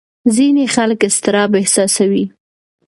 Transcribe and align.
ځینې 0.35 0.63
خلک 0.75 0.99
اضطراب 1.09 1.51
احساسوي. 1.59 2.25